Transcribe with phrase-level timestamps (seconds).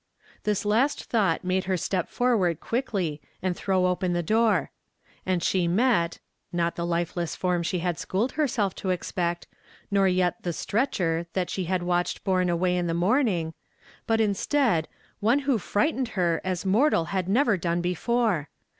[0.45, 4.71] 'i'his last thought made her step forward quickly, aiul throw o[)en the door.
[5.27, 6.17] And she met,
[6.51, 9.45] not the lifeless form she had schooled herself to expect,
[9.91, 13.53] nor yet the "stretcher" that she had watched })orne away in the morning,
[14.07, 14.87] but instead,
[15.19, 18.49] one who friglitened her as mortal had never done before.